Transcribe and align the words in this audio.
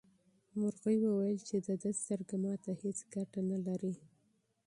مرغۍ 0.59 0.97
وویل 1.03 1.39
چې 1.49 1.55
د 1.67 1.69
ده 1.81 1.91
سترګه 2.01 2.35
ماته 2.43 2.71
هیڅ 2.81 2.99
ګټه 3.13 3.39
نه 3.51 3.57
لري. 3.65 3.93